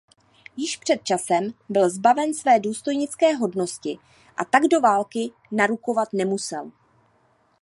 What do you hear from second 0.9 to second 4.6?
časem byl zbaven své důstojnické hodnosti a